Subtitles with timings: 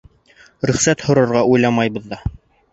[0.71, 2.23] Рөхсәт һорарға уйламайбыҙ ҙа.